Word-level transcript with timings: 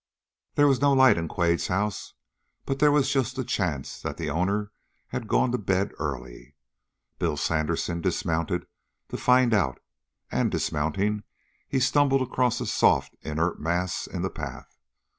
There 0.55 0.65
was 0.67 0.81
no 0.81 0.93
light 0.93 1.15
in 1.15 1.27
Quade's 1.27 1.67
house, 1.67 2.15
but 2.65 2.79
there 2.79 2.91
was 2.91 3.13
just 3.13 3.37
a 3.37 3.43
chance 3.43 4.01
that 4.01 4.17
the 4.17 4.31
owner 4.31 4.71
had 5.09 5.27
gone 5.27 5.51
to 5.51 5.59
bed 5.59 5.91
early. 5.99 6.55
Bill 7.19 7.37
Sandersen 7.37 8.01
dismounted 8.01 8.65
to 9.09 9.17
find 9.17 9.53
out, 9.53 9.79
and 10.31 10.49
dismounting, 10.49 11.21
he 11.67 11.79
stumbled 11.79 12.23
across 12.23 12.59
a 12.59 12.65
soft, 12.65 13.15
inert 13.21 13.59
mass 13.59 14.07
in 14.07 14.23
the 14.23 14.31
path. 14.31 14.75